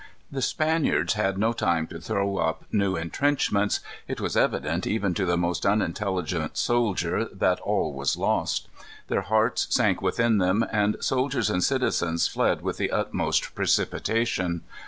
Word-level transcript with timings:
The 0.31 0.41
Spaniards 0.41 1.13
had 1.13 1.37
no 1.37 1.53
time 1.53 1.85
to 1.89 2.01
throw 2.01 2.37
up 2.37 2.65
new 2.71 2.95
intrenchments. 2.97 3.81
It 4.07 4.19
was 4.19 4.35
evident, 4.35 4.87
even 4.87 5.13
to 5.13 5.27
the 5.27 5.37
most 5.37 5.63
unintelligent 5.63 6.57
soldier, 6.57 7.25
that 7.25 7.59
all 7.59 7.93
was 7.93 8.17
lost. 8.17 8.67
Their 9.09 9.21
hearts 9.21 9.67
sank 9.69 10.01
within 10.01 10.39
them, 10.39 10.65
and 10.71 10.97
soldiers 11.01 11.51
and 11.51 11.63
citizens 11.63 12.27
fled 12.27 12.63
with 12.63 12.77
the 12.77 12.89
utmost 12.89 13.53
precipitation. 13.53 14.61